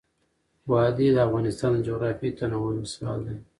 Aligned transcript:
وادي 0.71 1.07
د 1.13 1.17
افغانستان 1.27 1.69
د 1.75 1.79
جغرافیوي 1.87 2.31
تنوع 2.39 2.69
مثال 2.83 3.19
دی. 3.27 3.37